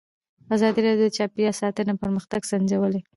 ازادي 0.55 0.79
راډیو 0.85 1.05
د 1.11 1.15
چاپیریال 1.17 1.55
ساتنه 1.61 1.93
پرمختګ 2.01 2.41
سنجولی. 2.51 3.01